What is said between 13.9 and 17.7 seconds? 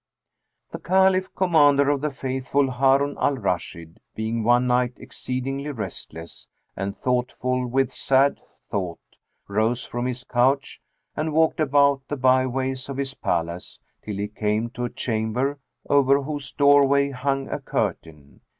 till he came to a chamber, over whose doorway hung a